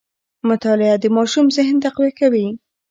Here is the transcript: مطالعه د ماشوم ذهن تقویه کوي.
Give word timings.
مطالعه 0.49 0.95
د 0.99 1.05
ماشوم 1.17 1.45
ذهن 1.57 1.75
تقویه 1.85 2.13
کوي. 2.19 2.47